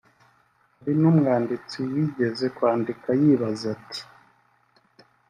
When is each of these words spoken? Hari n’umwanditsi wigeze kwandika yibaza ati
Hari 0.77 0.93
n’umwanditsi 1.01 1.77
wigeze 1.93 2.45
kwandika 2.55 3.09
yibaza 3.21 3.65
ati 3.75 4.01